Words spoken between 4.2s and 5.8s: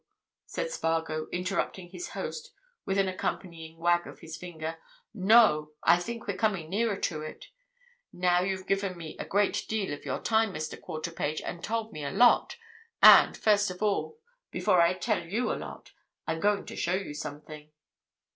his forefinger. "No!